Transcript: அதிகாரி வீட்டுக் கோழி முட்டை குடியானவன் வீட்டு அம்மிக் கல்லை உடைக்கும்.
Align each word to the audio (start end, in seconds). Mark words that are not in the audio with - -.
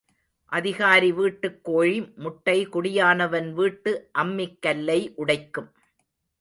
அதிகாரி 0.45 1.11
வீட்டுக் 1.11 1.63
கோழி 1.63 2.11
முட்டை 2.15 2.67
குடியானவன் 2.67 3.53
வீட்டு 3.53 4.09
அம்மிக் 4.19 4.59
கல்லை 4.59 5.13
உடைக்கும். 5.15 5.71